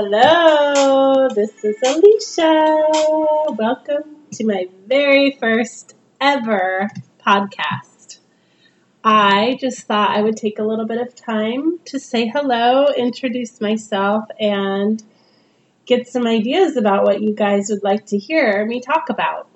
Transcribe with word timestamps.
Hello, 0.00 1.28
this 1.34 1.64
is 1.64 1.74
Alicia. 1.84 2.84
Welcome 3.58 4.18
to 4.30 4.46
my 4.46 4.68
very 4.86 5.36
first 5.40 5.96
ever 6.20 6.88
podcast. 7.26 8.20
I 9.02 9.58
just 9.60 9.80
thought 9.88 10.16
I 10.16 10.22
would 10.22 10.36
take 10.36 10.60
a 10.60 10.62
little 10.62 10.86
bit 10.86 11.00
of 11.00 11.16
time 11.16 11.80
to 11.86 11.98
say 11.98 12.28
hello, 12.28 12.86
introduce 12.96 13.60
myself, 13.60 14.26
and 14.38 15.02
get 15.84 16.06
some 16.06 16.28
ideas 16.28 16.76
about 16.76 17.02
what 17.02 17.20
you 17.20 17.34
guys 17.34 17.66
would 17.68 17.82
like 17.82 18.06
to 18.06 18.18
hear 18.18 18.64
me 18.64 18.80
talk 18.80 19.10
about. 19.10 19.48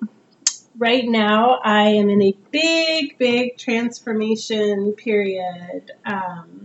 Right 0.77 1.05
now, 1.05 1.61
I 1.63 1.83
am 1.83 2.09
in 2.09 2.21
a 2.21 2.35
big, 2.51 3.17
big 3.17 3.57
transformation 3.57 4.91
period. 4.91 5.91
Um, 6.05 6.62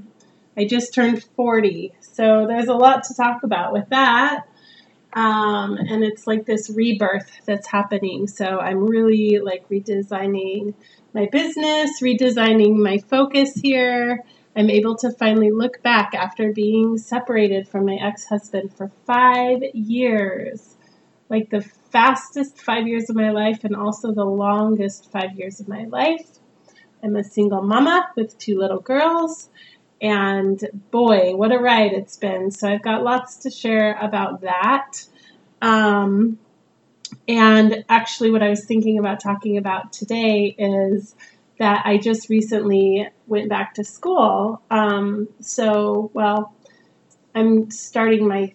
I 0.58 0.64
just 0.64 0.92
turned 0.92 1.22
40, 1.22 1.92
so 2.00 2.46
there's 2.48 2.66
a 2.66 2.74
lot 2.74 3.04
to 3.04 3.14
talk 3.14 3.44
about 3.44 3.72
with 3.72 3.88
that. 3.90 4.44
Um, 5.12 5.76
and 5.76 6.02
it's 6.02 6.26
like 6.26 6.46
this 6.46 6.68
rebirth 6.68 7.30
that's 7.46 7.68
happening. 7.68 8.26
So 8.26 8.58
I'm 8.58 8.84
really 8.84 9.38
like 9.38 9.68
redesigning 9.68 10.74
my 11.14 11.28
business, 11.30 12.02
redesigning 12.02 12.76
my 12.76 12.98
focus 12.98 13.54
here. 13.54 14.24
I'm 14.56 14.68
able 14.68 14.96
to 14.96 15.12
finally 15.12 15.52
look 15.52 15.80
back 15.84 16.12
after 16.14 16.52
being 16.52 16.98
separated 16.98 17.68
from 17.68 17.86
my 17.86 17.94
ex 17.94 18.24
husband 18.24 18.74
for 18.76 18.90
five 19.06 19.62
years. 19.74 20.76
Like 21.28 21.50
the 21.50 21.62
fastest 21.62 22.60
five 22.60 22.88
years 22.88 23.08
of 23.08 23.14
my 23.14 23.30
life, 23.30 23.62
and 23.62 23.76
also 23.76 24.12
the 24.12 24.24
longest 24.24 25.12
five 25.12 25.38
years 25.38 25.60
of 25.60 25.68
my 25.68 25.84
life. 25.84 26.26
I'm 27.02 27.14
a 27.14 27.22
single 27.22 27.62
mama 27.62 28.08
with 28.16 28.36
two 28.38 28.58
little 28.58 28.80
girls. 28.80 29.48
And 30.00 30.60
boy, 30.90 31.34
what 31.34 31.52
a 31.52 31.58
ride 31.58 31.92
it's 31.92 32.16
been. 32.16 32.50
So 32.50 32.68
I've 32.68 32.82
got 32.82 33.02
lots 33.02 33.38
to 33.38 33.50
share 33.50 33.98
about 34.00 34.42
that. 34.42 35.04
Um, 35.60 36.38
and 37.26 37.84
actually, 37.88 38.30
what 38.30 38.42
I 38.42 38.50
was 38.50 38.64
thinking 38.64 38.98
about 38.98 39.20
talking 39.20 39.56
about 39.56 39.92
today 39.92 40.54
is 40.58 41.14
that 41.58 41.82
I 41.84 41.98
just 41.98 42.28
recently 42.28 43.08
went 43.26 43.48
back 43.48 43.74
to 43.74 43.84
school. 43.84 44.62
Um, 44.70 45.28
so, 45.40 46.10
well, 46.14 46.54
I'm 47.34 47.70
starting 47.70 48.28
my 48.28 48.54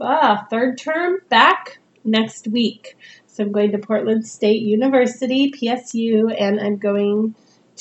uh, 0.00 0.44
third 0.50 0.78
term 0.78 1.18
back 1.28 1.78
next 2.04 2.48
week. 2.48 2.96
So 3.26 3.44
I'm 3.44 3.52
going 3.52 3.72
to 3.72 3.78
Portland 3.78 4.26
State 4.26 4.62
University, 4.62 5.50
PSU, 5.50 6.34
and 6.38 6.60
I'm 6.60 6.76
going 6.76 7.34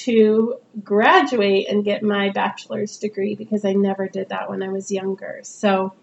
to 0.05 0.55
graduate 0.83 1.67
and 1.69 1.83
get 1.83 2.03
my 2.03 2.30
bachelor's 2.30 2.97
degree 2.97 3.35
because 3.35 3.66
I 3.66 3.73
never 3.73 4.07
did 4.07 4.30
that 4.30 4.49
when 4.49 4.63
I 4.63 4.69
was 4.69 4.91
younger. 4.91 5.41
So 5.44 5.94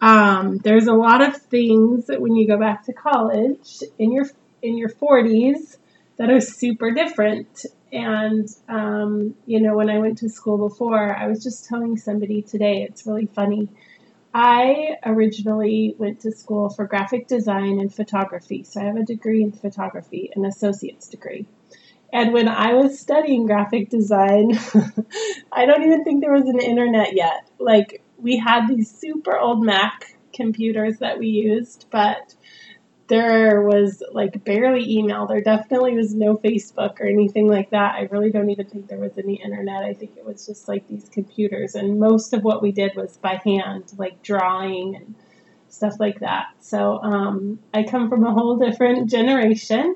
um, 0.00 0.58
there's 0.58 0.88
a 0.88 0.92
lot 0.92 1.22
of 1.22 1.36
things 1.36 2.06
that 2.06 2.20
when 2.20 2.34
you 2.34 2.46
go 2.46 2.58
back 2.58 2.84
to 2.86 2.92
college 2.92 3.82
in 3.98 4.12
your 4.12 4.26
in 4.60 4.76
your 4.76 4.88
40s 4.88 5.76
that 6.16 6.30
are 6.30 6.40
super 6.40 6.90
different. 6.90 7.66
And 7.92 8.48
um, 8.68 9.34
you 9.46 9.60
know, 9.60 9.76
when 9.76 9.90
I 9.90 9.98
went 9.98 10.18
to 10.18 10.28
school 10.28 10.68
before, 10.68 11.14
I 11.14 11.28
was 11.28 11.42
just 11.42 11.66
telling 11.66 11.96
somebody 11.96 12.42
today. 12.42 12.82
It's 12.82 13.06
really 13.06 13.26
funny. 13.26 13.68
I 14.34 14.96
originally 15.04 15.94
went 15.98 16.20
to 16.20 16.32
school 16.32 16.70
for 16.70 16.86
graphic 16.86 17.28
design 17.28 17.78
and 17.80 17.94
photography. 17.94 18.64
So 18.64 18.80
I 18.80 18.84
have 18.84 18.96
a 18.96 19.04
degree 19.04 19.42
in 19.42 19.52
photography, 19.52 20.30
an 20.34 20.46
associate's 20.46 21.06
degree. 21.06 21.46
And 22.12 22.32
when 22.32 22.46
I 22.48 22.74
was 22.74 22.98
studying 22.98 23.46
graphic 23.46 23.88
design, 23.88 24.58
I 25.52 25.64
don't 25.64 25.82
even 25.82 26.04
think 26.04 26.20
there 26.20 26.32
was 26.32 26.46
an 26.46 26.60
internet 26.60 27.14
yet. 27.14 27.48
Like, 27.58 28.02
we 28.18 28.36
had 28.36 28.68
these 28.68 28.90
super 28.90 29.36
old 29.36 29.64
Mac 29.64 30.16
computers 30.32 30.98
that 30.98 31.18
we 31.18 31.28
used, 31.28 31.86
but 31.90 32.34
there 33.08 33.62
was 33.62 34.02
like 34.12 34.44
barely 34.44 34.90
email. 34.90 35.26
There 35.26 35.42
definitely 35.42 35.94
was 35.94 36.14
no 36.14 36.36
Facebook 36.36 37.00
or 37.00 37.06
anything 37.06 37.48
like 37.48 37.70
that. 37.70 37.94
I 37.94 38.08
really 38.10 38.30
don't 38.30 38.48
even 38.48 38.66
think 38.66 38.88
there 38.88 38.98
was 38.98 39.18
any 39.18 39.34
internet. 39.34 39.82
I 39.82 39.92
think 39.92 40.16
it 40.16 40.24
was 40.24 40.46
just 40.46 40.68
like 40.68 40.88
these 40.88 41.08
computers. 41.10 41.74
And 41.74 41.98
most 41.98 42.32
of 42.32 42.42
what 42.42 42.62
we 42.62 42.72
did 42.72 42.96
was 42.96 43.16
by 43.18 43.40
hand, 43.44 43.92
like 43.98 44.22
drawing 44.22 44.96
and 44.96 45.14
stuff 45.68 45.98
like 45.98 46.20
that. 46.20 46.46
So 46.60 47.02
um, 47.02 47.58
I 47.74 47.82
come 47.82 48.08
from 48.08 48.24
a 48.24 48.32
whole 48.32 48.56
different 48.56 49.10
generation. 49.10 49.94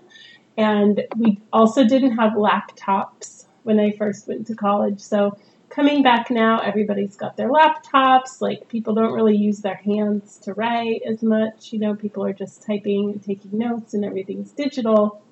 And 0.57 1.05
we 1.17 1.41
also 1.53 1.85
didn't 1.85 2.17
have 2.17 2.33
laptops 2.33 3.45
when 3.63 3.79
I 3.79 3.93
first 3.93 4.27
went 4.27 4.47
to 4.47 4.55
college. 4.55 5.01
So 5.01 5.37
coming 5.69 6.03
back 6.03 6.31
now, 6.31 6.61
everybody's 6.61 7.17
got 7.17 7.37
their 7.37 7.51
laptops. 7.51 8.41
Like 8.41 8.69
people 8.69 8.95
don't 8.95 9.13
really 9.13 9.37
use 9.37 9.61
their 9.61 9.75
hands 9.75 10.39
to 10.45 10.55
write 10.55 11.03
as 11.07 11.23
much. 11.23 11.73
You 11.73 11.81
know, 11.81 11.95
people 11.95 12.25
are 12.25 12.33
just 12.33 12.67
typing 12.67 13.11
and 13.11 13.23
taking 13.23 13.59
notes 13.59 13.93
and 13.93 14.05
everything's 14.05 14.53
digital. 14.53 15.23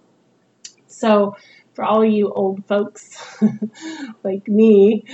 So 0.86 1.36
for 1.74 1.84
all 1.84 2.04
you 2.04 2.30
old 2.30 2.64
folks 2.66 3.40
like 4.22 4.46
me 4.46 5.04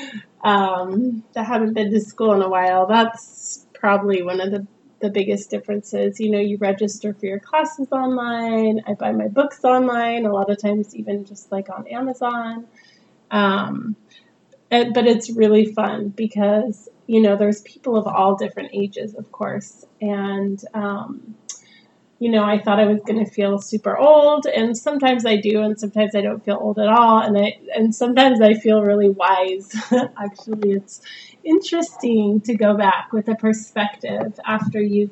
um, 0.42 1.24
that 1.34 1.46
haven't 1.46 1.74
been 1.74 1.90
to 1.92 2.00
school 2.00 2.34
in 2.34 2.42
a 2.42 2.48
while, 2.48 2.86
that's 2.86 3.66
probably 3.72 4.22
one 4.22 4.40
of 4.40 4.50
the 4.50 4.66
the 5.00 5.10
biggest 5.10 5.50
differences. 5.50 6.20
You 6.20 6.30
know, 6.30 6.38
you 6.38 6.56
register 6.58 7.14
for 7.14 7.26
your 7.26 7.40
classes 7.40 7.88
online. 7.90 8.82
I 8.86 8.94
buy 8.94 9.12
my 9.12 9.28
books 9.28 9.64
online, 9.64 10.26
a 10.26 10.32
lot 10.32 10.50
of 10.50 10.60
times, 10.60 10.94
even 10.94 11.24
just 11.24 11.50
like 11.50 11.68
on 11.70 11.86
Amazon. 11.88 12.66
Um, 13.30 13.96
it, 14.70 14.94
but 14.94 15.06
it's 15.06 15.30
really 15.30 15.66
fun 15.66 16.08
because, 16.10 16.88
you 17.06 17.20
know, 17.20 17.36
there's 17.36 17.62
people 17.62 17.96
of 17.96 18.06
all 18.06 18.36
different 18.36 18.70
ages, 18.72 19.14
of 19.14 19.32
course. 19.32 19.84
And, 20.00 20.62
um, 20.74 21.34
you 22.20 22.30
know, 22.30 22.44
I 22.44 22.60
thought 22.60 22.78
I 22.78 22.84
was 22.84 23.00
going 23.00 23.24
to 23.24 23.30
feel 23.30 23.58
super 23.58 23.96
old, 23.96 24.46
and 24.46 24.76
sometimes 24.76 25.26
I 25.26 25.36
do, 25.36 25.62
and 25.62 25.80
sometimes 25.80 26.14
I 26.14 26.20
don't 26.20 26.44
feel 26.44 26.58
old 26.60 26.78
at 26.78 26.88
all, 26.88 27.18
and 27.18 27.36
I 27.36 27.58
and 27.74 27.94
sometimes 27.94 28.40
I 28.40 28.54
feel 28.54 28.82
really 28.82 29.08
wise. 29.08 29.74
Actually, 30.22 30.72
it's 30.72 31.00
interesting 31.42 32.40
to 32.42 32.54
go 32.54 32.76
back 32.76 33.12
with 33.12 33.26
a 33.28 33.34
perspective 33.34 34.38
after 34.44 34.80
you've 34.80 35.10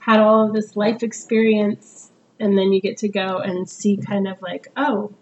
had 0.00 0.20
all 0.20 0.46
of 0.46 0.52
this 0.52 0.76
life 0.76 1.02
experience 1.02 2.10
and 2.40 2.56
then 2.56 2.72
you 2.72 2.80
get 2.80 2.98
to 2.98 3.08
go 3.08 3.38
and 3.38 3.68
see 3.68 3.96
kind 3.96 4.26
of 4.26 4.40
like 4.40 4.68
oh 4.76 5.12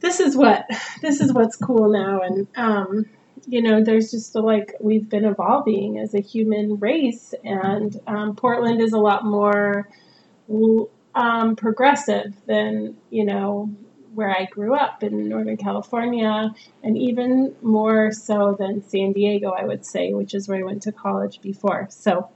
this 0.00 0.20
is 0.20 0.36
what 0.36 0.66
this 1.02 1.20
is 1.20 1.32
what's 1.32 1.56
cool 1.56 1.90
now 1.90 2.20
and 2.20 2.46
um, 2.56 3.06
you 3.46 3.62
know 3.62 3.82
there's 3.82 4.10
just 4.10 4.34
like 4.34 4.74
we've 4.80 5.08
been 5.08 5.24
evolving 5.24 5.98
as 5.98 6.14
a 6.14 6.20
human 6.20 6.78
race 6.78 7.34
and 7.44 8.00
um, 8.06 8.36
portland 8.36 8.80
is 8.80 8.92
a 8.92 8.98
lot 8.98 9.24
more 9.24 9.88
um, 11.14 11.56
progressive 11.56 12.34
than 12.46 12.96
you 13.10 13.24
know 13.24 13.70
where 14.14 14.30
I 14.30 14.46
grew 14.46 14.74
up 14.74 15.02
in 15.02 15.28
Northern 15.28 15.58
California, 15.58 16.54
and 16.82 16.96
even 16.96 17.54
more 17.60 18.12
so 18.12 18.56
than 18.58 18.82
San 18.88 19.12
Diego, 19.12 19.50
I 19.50 19.64
would 19.64 19.84
say, 19.84 20.14
which 20.14 20.34
is 20.34 20.48
where 20.48 20.58
I 20.58 20.62
went 20.62 20.82
to 20.82 20.92
college 20.92 21.42
before. 21.42 21.88
So 21.90 22.30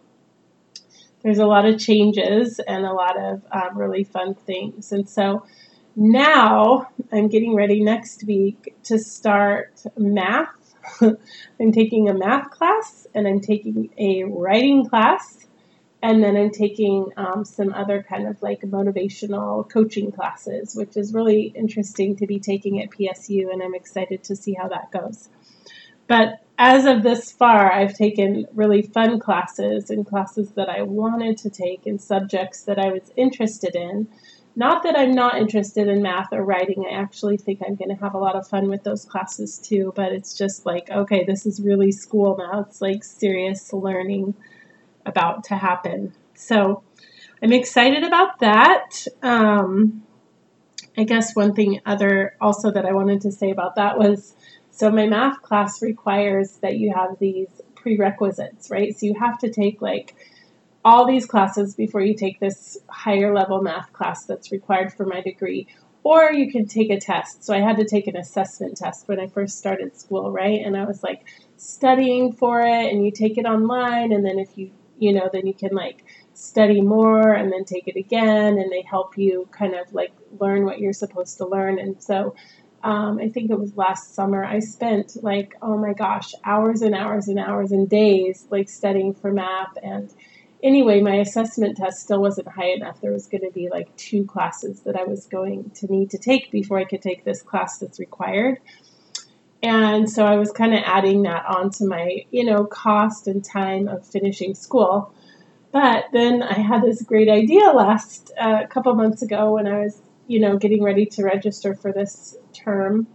there's 1.22 1.38
a 1.38 1.47
lot 1.47 1.66
of 1.66 1.78
changes 1.78 2.60
and 2.60 2.84
a 2.84 2.93
lot 2.93 3.19
of 3.19 3.43
um, 3.50 3.78
really 3.78 4.04
fun 4.04 4.34
things. 4.34 4.92
And 4.92 5.09
so 5.09 5.47
now 5.97 6.88
I'm 7.12 7.28
getting 7.28 7.54
ready 7.54 7.82
next 7.82 8.25
week 8.25 8.75
to 8.84 8.98
start 8.98 9.82
math. 9.97 10.75
I'm 11.00 11.72
taking 11.72 12.09
a 12.09 12.15
math 12.15 12.50
class 12.50 13.06
and 13.15 13.27
I'm 13.27 13.41
taking 13.41 13.91
a 13.98 14.25
writing 14.25 14.88
class 14.88 15.47
and 16.02 16.22
then 16.22 16.36
I'm 16.36 16.50
taking 16.50 17.10
um, 17.16 17.44
some 17.44 17.74
other 17.74 18.02
kind 18.02 18.26
of 18.26 18.42
like 18.42 18.62
motivational 18.62 19.68
coaching 19.68 20.10
classes, 20.12 20.74
which 20.74 20.96
is 20.96 21.12
really 21.12 21.52
interesting 21.54 22.16
to 22.16 22.26
be 22.26 22.38
taking 22.38 22.82
at 22.82 22.90
PSU, 22.90 23.52
and 23.52 23.62
I'm 23.62 23.74
excited 23.74 24.24
to 24.24 24.36
see 24.36 24.54
how 24.54 24.68
that 24.68 24.91
goes. 24.91 25.28
But 26.06 26.41
as 26.58 26.86
of 26.86 27.02
this 27.02 27.30
far, 27.30 27.70
I've 27.70 27.94
taken 27.94 28.47
really 28.54 28.82
fun 28.82 29.20
classes 29.20 29.91
and 29.91 30.06
classes 30.06 30.50
that 30.52 30.68
I 30.68 30.82
wanted 30.82 31.38
to 31.38 31.50
take 31.50 31.86
and 31.86 32.00
subjects 32.00 32.62
that 32.62 32.78
I 32.78 32.91
was 32.91 33.12
interested 33.16 33.76
in. 33.76 34.08
Not 34.56 34.82
that 34.82 34.98
I'm 34.98 35.12
not 35.12 35.38
interested 35.38 35.86
in 35.86 36.03
math 36.03 36.32
or 36.32 36.42
writing, 36.42 36.84
I 36.91 36.94
actually 36.94 37.36
think 37.36 37.60
I'm 37.64 37.76
going 37.76 37.94
to 37.94 38.03
have 38.03 38.14
a 38.14 38.18
lot 38.18 38.34
of 38.34 38.48
fun 38.48 38.68
with 38.68 38.82
those 38.82 39.04
classes 39.04 39.58
too, 39.58 39.92
but 39.94 40.12
it's 40.12 40.36
just 40.36 40.66
like, 40.66 40.91
okay, 40.91 41.24
this 41.24 41.46
is 41.46 41.60
really 41.60 41.92
school 41.92 42.36
now. 42.36 42.60
It's 42.68 42.80
like 42.80 43.04
serious 43.04 43.72
learning 43.72 44.34
about 45.06 45.44
to 45.44 45.56
happen. 45.56 46.14
So 46.34 46.82
I'm 47.42 47.52
excited 47.52 48.04
about 48.04 48.41
that. 48.41 49.06
Um, 49.22 50.04
I 50.97 51.04
guess 51.04 51.34
one 51.34 51.54
thing 51.54 51.80
other 51.86 52.34
also 52.41 52.70
that 52.70 52.84
I 52.84 52.92
wanted 52.92 53.22
to 53.22 53.32
say 53.32 53.50
about 53.50 53.76
that 53.76 53.98
was 53.98 54.34
so 54.70 54.91
my 54.91 55.06
math 55.06 55.42
class 55.42 55.82
requires 55.82 56.52
that 56.62 56.76
you 56.78 56.92
have 56.94 57.18
these 57.18 57.48
prerequisites, 57.74 58.70
right? 58.70 58.98
So 58.98 59.06
you 59.06 59.14
have 59.18 59.38
to 59.38 59.50
take 59.50 59.80
like 59.80 60.14
all 60.84 61.06
these 61.06 61.26
classes 61.26 61.74
before 61.74 62.00
you 62.00 62.14
take 62.14 62.41
this 62.41 62.78
higher 62.88 63.34
level 63.34 63.60
math 63.60 63.92
class 63.92 64.24
that's 64.24 64.53
required 64.53 64.92
for 64.92 65.04
my 65.04 65.20
degree. 65.20 65.66
Or 66.03 66.32
you 66.32 66.50
can 66.50 66.66
take 66.66 66.91
a 66.91 66.98
test. 66.98 67.44
So 67.44 67.53
I 67.53 67.60
had 67.60 67.76
to 67.76 67.84
take 67.84 68.06
an 68.06 68.16
assessment 68.16 68.78
test 68.78 69.06
when 69.06 69.20
I 69.20 69.26
first 69.26 69.58
started 69.58 69.98
school, 69.98 70.30
right? 70.30 70.60
And 70.64 70.74
I 70.74 70.84
was 70.84 71.03
like 71.03 71.26
studying 71.58 72.32
for 72.32 72.60
it, 72.60 72.91
and 72.91 73.04
you 73.04 73.10
take 73.10 73.36
it 73.36 73.44
online, 73.44 74.12
and 74.12 74.24
then 74.24 74.38
if 74.38 74.56
you 74.56 74.70
you 75.00 75.12
know, 75.12 75.28
then 75.32 75.47
you 75.47 75.54
can 75.54 75.74
like 75.74 76.04
study 76.34 76.80
more 76.80 77.32
and 77.32 77.52
then 77.52 77.64
take 77.64 77.88
it 77.88 77.97
again, 77.97 78.58
and 78.58 78.70
they 78.70 78.82
help 78.82 79.18
you 79.18 79.48
kind 79.50 79.74
of 79.74 79.92
like 79.92 80.12
learn 80.38 80.64
what 80.64 80.78
you're 80.78 80.92
supposed 80.92 81.38
to 81.38 81.47
learn. 81.47 81.78
And 81.78 82.02
so 82.02 82.34
um, 82.82 83.18
I 83.18 83.28
think 83.28 83.50
it 83.50 83.58
was 83.58 83.76
last 83.76 84.14
summer, 84.14 84.44
I 84.44 84.60
spent 84.60 85.22
like, 85.22 85.54
oh 85.60 85.76
my 85.76 85.92
gosh, 85.92 86.32
hours 86.44 86.82
and 86.82 86.94
hours 86.94 87.28
and 87.28 87.38
hours 87.38 87.72
and 87.72 87.88
days 87.88 88.47
like 88.50 88.68
studying 88.68 89.12
for 89.14 89.32
math. 89.32 89.76
And 89.82 90.12
anyway, 90.62 91.00
my 91.00 91.16
assessment 91.16 91.76
test 91.76 92.03
still 92.03 92.20
wasn't 92.20 92.48
high 92.48 92.70
enough. 92.70 93.00
There 93.00 93.12
was 93.12 93.26
going 93.26 93.42
to 93.42 93.50
be 93.50 93.68
like 93.68 93.94
two 93.96 94.24
classes 94.24 94.80
that 94.82 94.96
I 94.96 95.04
was 95.04 95.26
going 95.26 95.70
to 95.76 95.86
need 95.88 96.10
to 96.10 96.18
take 96.18 96.50
before 96.50 96.78
I 96.78 96.84
could 96.84 97.03
take 97.03 97.24
this 97.24 97.42
class 97.42 97.78
that's 97.78 98.00
required. 98.00 98.58
And 99.62 100.09
so 100.09 100.24
I 100.24 100.36
was 100.36 100.53
kind 100.53 100.72
of 100.72 100.80
adding 100.84 101.22
that 101.22 101.45
onto 101.47 101.86
my, 101.86 102.24
you 102.30 102.45
know, 102.45 102.65
cost 102.65 103.27
and 103.27 103.45
time 103.45 103.89
of 103.89 104.07
finishing 104.07 104.54
school. 104.54 105.12
But 105.72 106.07
then 106.12 106.42
I 106.42 106.54
had 106.54 106.83
this 106.83 107.03
great 107.03 107.28
idea 107.28 107.71
last 107.71 108.33
uh, 108.39 108.66
couple 108.68 108.95
months 108.95 109.22
ago 109.22 109.54
when 109.54 109.66
I 109.66 109.80
was, 109.80 110.01
you 110.27 110.41
know, 110.41 110.57
getting 110.57 110.83
ready 110.83 111.07
to 111.07 111.24
register 111.24 111.74
for 111.74 111.92
this 111.92 112.36
term. 112.53 113.07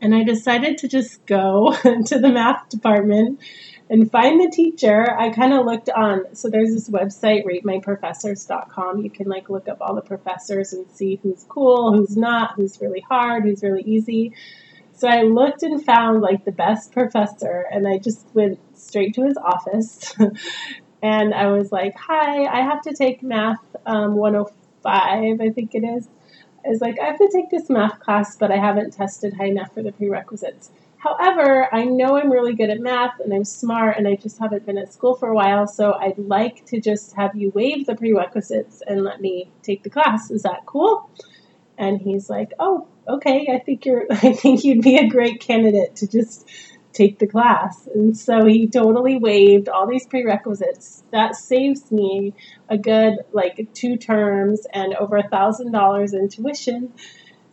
And 0.00 0.14
I 0.14 0.24
decided 0.24 0.78
to 0.78 0.88
just 0.88 1.24
go 1.24 1.74
to 2.06 2.18
the 2.18 2.30
math 2.30 2.68
department 2.68 3.40
and 3.88 4.10
find 4.10 4.40
the 4.40 4.50
teacher. 4.50 5.16
I 5.18 5.30
kind 5.30 5.52
of 5.52 5.64
looked 5.64 5.88
on, 5.88 6.34
so 6.34 6.50
there's 6.50 6.72
this 6.72 6.90
website, 6.90 7.44
ratemyprofessors.com. 7.44 9.02
You 9.02 9.10
can 9.10 9.28
like 9.28 9.48
look 9.48 9.68
up 9.68 9.78
all 9.80 9.94
the 9.94 10.02
professors 10.02 10.72
and 10.72 10.90
see 10.90 11.20
who's 11.22 11.44
cool, 11.48 11.96
who's 11.96 12.16
not, 12.16 12.54
who's 12.56 12.80
really 12.80 13.00
hard, 13.08 13.44
who's 13.44 13.62
really 13.62 13.82
easy. 13.82 14.34
So 15.04 15.10
I 15.10 15.20
looked 15.20 15.62
and 15.62 15.84
found 15.84 16.22
like 16.22 16.46
the 16.46 16.50
best 16.50 16.92
professor, 16.92 17.66
and 17.70 17.86
I 17.86 17.98
just 17.98 18.26
went 18.32 18.58
straight 18.74 19.14
to 19.16 19.26
his 19.26 19.36
office. 19.36 20.14
and 21.02 21.34
I 21.34 21.48
was 21.48 21.70
like, 21.70 21.94
Hi, 21.98 22.46
I 22.46 22.62
have 22.62 22.80
to 22.84 22.94
take 22.94 23.22
math 23.22 23.60
um, 23.84 24.14
105, 24.14 25.42
I 25.42 25.50
think 25.50 25.74
it 25.74 25.84
is. 25.84 26.08
I 26.64 26.70
was 26.70 26.80
like, 26.80 26.98
I 26.98 27.04
have 27.04 27.18
to 27.18 27.28
take 27.30 27.50
this 27.50 27.68
math 27.68 28.00
class, 28.00 28.34
but 28.36 28.50
I 28.50 28.56
haven't 28.56 28.94
tested 28.94 29.34
high 29.34 29.48
enough 29.48 29.74
for 29.74 29.82
the 29.82 29.92
prerequisites. 29.92 30.70
However, 30.96 31.68
I 31.70 31.84
know 31.84 32.16
I'm 32.16 32.32
really 32.32 32.54
good 32.54 32.70
at 32.70 32.80
math 32.80 33.20
and 33.20 33.30
I'm 33.34 33.44
smart 33.44 33.98
and 33.98 34.08
I 34.08 34.14
just 34.14 34.38
haven't 34.38 34.64
been 34.64 34.78
at 34.78 34.90
school 34.90 35.16
for 35.16 35.28
a 35.28 35.34
while, 35.34 35.66
so 35.66 35.92
I'd 36.00 36.16
like 36.16 36.64
to 36.68 36.80
just 36.80 37.14
have 37.14 37.36
you 37.36 37.50
waive 37.50 37.84
the 37.84 37.94
prerequisites 37.94 38.82
and 38.86 39.04
let 39.04 39.20
me 39.20 39.50
take 39.62 39.82
the 39.82 39.90
class. 39.90 40.30
Is 40.30 40.44
that 40.44 40.64
cool? 40.64 41.10
And 41.76 42.00
he's 42.00 42.30
like, 42.30 42.52
"Oh, 42.58 42.88
okay. 43.08 43.48
I 43.52 43.58
think 43.58 43.86
you're 43.86 44.06
I 44.10 44.32
think 44.32 44.64
you'd 44.64 44.82
be 44.82 44.96
a 44.96 45.08
great 45.08 45.40
candidate 45.40 45.96
to 45.96 46.08
just 46.08 46.48
take 46.92 47.18
the 47.18 47.26
class." 47.26 47.88
And 47.94 48.16
so 48.16 48.44
he 48.46 48.66
totally 48.66 49.18
waived 49.18 49.68
all 49.68 49.86
these 49.86 50.06
prerequisites. 50.06 51.02
That 51.10 51.36
saves 51.36 51.90
me 51.90 52.34
a 52.68 52.78
good 52.78 53.18
like 53.32 53.68
two 53.74 53.96
terms 53.96 54.66
and 54.72 54.94
over 54.94 55.16
a 55.16 55.28
thousand 55.28 55.72
dollars 55.72 56.14
in 56.14 56.28
tuition 56.28 56.92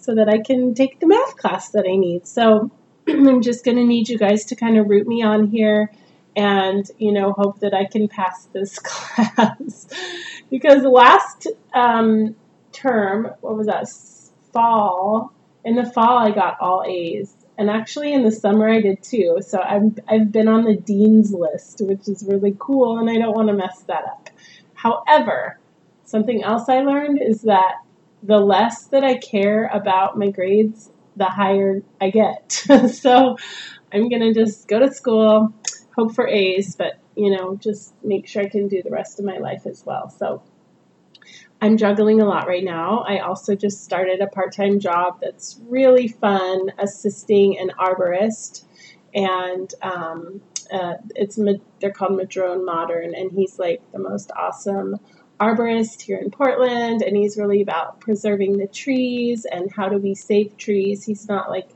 so 0.01 0.15
that 0.15 0.27
I 0.27 0.39
can 0.39 0.73
take 0.73 0.99
the 0.99 1.07
math 1.07 1.37
class 1.37 1.69
that 1.69 1.85
I 1.87 1.95
need. 1.95 2.27
So 2.27 2.71
I'm 3.07 3.41
just 3.41 3.63
going 3.63 3.77
to 3.77 3.85
need 3.85 4.09
you 4.09 4.17
guys 4.17 4.45
to 4.45 4.55
kind 4.55 4.77
of 4.77 4.89
root 4.89 5.07
me 5.07 5.21
on 5.23 5.47
here 5.47 5.91
and, 6.35 6.89
you 6.97 7.11
know, 7.11 7.33
hope 7.33 7.59
that 7.59 7.73
I 7.73 7.85
can 7.85 8.07
pass 8.07 8.45
this 8.53 8.79
class. 8.83 9.87
because 10.49 10.83
last 10.83 11.47
um, 11.73 12.35
term, 12.71 13.31
what 13.41 13.57
was 13.57 13.67
that, 13.67 13.87
fall, 14.53 15.33
in 15.63 15.75
the 15.75 15.89
fall 15.89 16.17
I 16.17 16.31
got 16.31 16.59
all 16.59 16.83
A's. 16.87 17.35
And 17.57 17.69
actually 17.69 18.13
in 18.13 18.23
the 18.23 18.31
summer 18.31 18.69
I 18.69 18.81
did 18.81 19.03
too. 19.03 19.39
So 19.41 19.61
I've, 19.61 19.99
I've 20.07 20.31
been 20.31 20.47
on 20.47 20.63
the 20.63 20.75
dean's 20.75 21.33
list, 21.33 21.81
which 21.81 22.07
is 22.07 22.25
really 22.27 22.55
cool, 22.57 22.97
and 22.97 23.09
I 23.09 23.17
don't 23.17 23.35
want 23.35 23.49
to 23.49 23.53
mess 23.53 23.83
that 23.87 24.03
up. 24.05 24.29
However, 24.73 25.59
something 26.05 26.43
else 26.43 26.69
I 26.69 26.81
learned 26.81 27.21
is 27.21 27.43
that 27.43 27.75
the 28.23 28.39
less 28.39 28.85
that 28.87 29.03
I 29.03 29.17
care 29.17 29.65
about 29.67 30.17
my 30.17 30.29
grades, 30.29 30.89
the 31.15 31.25
higher 31.25 31.83
I 31.99 32.09
get. 32.09 32.51
so 32.93 33.37
I'm 33.91 34.09
going 34.09 34.21
to 34.21 34.33
just 34.33 34.67
go 34.67 34.79
to 34.79 34.93
school, 34.93 35.53
hope 35.95 36.15
for 36.15 36.27
A's, 36.27 36.75
but, 36.75 36.99
you 37.15 37.35
know, 37.35 37.55
just 37.55 37.93
make 38.03 38.27
sure 38.27 38.43
I 38.43 38.49
can 38.49 38.67
do 38.67 38.81
the 38.81 38.89
rest 38.89 39.19
of 39.19 39.25
my 39.25 39.37
life 39.37 39.65
as 39.65 39.85
well. 39.85 40.09
So 40.09 40.41
I'm 41.61 41.77
juggling 41.77 42.21
a 42.21 42.25
lot 42.25 42.47
right 42.47 42.63
now. 42.63 43.05
I 43.07 43.19
also 43.19 43.55
just 43.55 43.83
started 43.83 44.19
a 44.19 44.27
part 44.27 44.51
time 44.51 44.79
job 44.79 45.19
that's 45.21 45.59
really 45.67 46.07
fun, 46.07 46.71
assisting 46.79 47.57
an 47.59 47.71
arborist. 47.79 48.65
And 49.13 49.71
um, 49.83 50.41
uh, 50.71 50.95
it's 51.15 51.37
they're 51.79 51.91
called 51.91 52.17
Madrone 52.17 52.65
Modern, 52.65 53.13
and 53.13 53.31
he's 53.31 53.59
like 53.59 53.81
the 53.91 53.99
most 53.99 54.31
awesome 54.35 54.97
arborist 55.39 56.01
here 56.01 56.17
in 56.17 56.31
Portland, 56.31 57.01
and 57.01 57.15
he's 57.17 57.37
really 57.37 57.61
about 57.61 57.99
preserving 57.99 58.57
the 58.57 58.67
trees 58.67 59.45
and 59.45 59.71
how 59.71 59.89
do 59.89 59.97
we 59.97 60.15
save 60.15 60.57
trees. 60.57 61.03
He's 61.03 61.27
not 61.27 61.49
like 61.49 61.69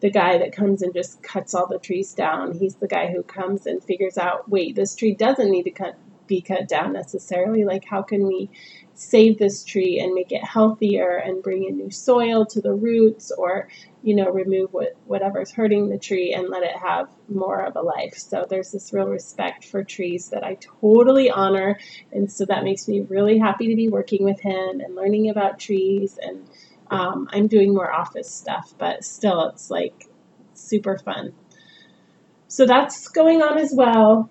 the 0.00 0.10
guy 0.10 0.38
that 0.38 0.52
comes 0.52 0.82
and 0.82 0.94
just 0.94 1.22
cuts 1.22 1.54
all 1.54 1.66
the 1.66 1.78
trees 1.78 2.14
down. 2.14 2.52
He's 2.52 2.76
the 2.76 2.88
guy 2.88 3.12
who 3.12 3.22
comes 3.22 3.66
and 3.66 3.82
figures 3.84 4.16
out, 4.16 4.48
wait, 4.48 4.74
this 4.74 4.94
tree 4.94 5.14
doesn't 5.14 5.50
need 5.50 5.64
to 5.64 5.70
cut, 5.70 5.98
be 6.30 6.40
cut 6.40 6.68
down 6.68 6.94
necessarily. 6.94 7.64
Like, 7.64 7.84
how 7.84 8.02
can 8.02 8.26
we 8.26 8.48
save 8.94 9.38
this 9.38 9.64
tree 9.64 9.98
and 9.98 10.14
make 10.14 10.30
it 10.30 10.44
healthier 10.44 11.16
and 11.16 11.42
bring 11.42 11.64
in 11.64 11.76
new 11.76 11.90
soil 11.90 12.46
to 12.46 12.60
the 12.60 12.72
roots 12.72 13.30
or 13.30 13.68
you 14.02 14.14
know 14.14 14.30
remove 14.30 14.72
what 14.72 14.94
whatever's 15.06 15.50
hurting 15.50 15.88
the 15.88 15.98
tree 15.98 16.32
and 16.32 16.48
let 16.48 16.62
it 16.62 16.76
have 16.76 17.10
more 17.28 17.60
of 17.60 17.76
a 17.76 17.82
life? 17.82 18.16
So 18.16 18.46
there's 18.48 18.70
this 18.70 18.92
real 18.92 19.08
respect 19.08 19.64
for 19.64 19.82
trees 19.84 20.28
that 20.28 20.44
i 20.44 20.56
totally 20.80 21.30
honor. 21.30 21.78
And 22.12 22.30
so 22.30 22.46
that 22.46 22.64
makes 22.64 22.88
me 22.88 23.00
really 23.00 23.36
happy 23.38 23.68
to 23.68 23.76
be 23.76 23.88
working 23.88 24.24
with 24.24 24.40
him 24.40 24.80
and 24.80 24.94
learning 24.94 25.28
about 25.28 25.58
trees. 25.58 26.18
And 26.22 26.48
um, 26.92 27.28
i'm 27.32 27.46
doing 27.46 27.72
more 27.72 27.92
office 27.92 28.28
stuff 28.28 28.74
but 28.76 29.04
still 29.04 29.48
it's 29.48 29.70
like 29.70 30.06
super 30.54 30.98
fun. 30.98 31.32
So 32.48 32.66
that's 32.66 33.08
going 33.08 33.42
on 33.42 33.58
as 33.58 33.72
well 33.72 34.28